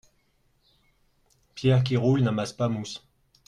[1.53, 3.07] pierre qui roule n'amasse pas mousse.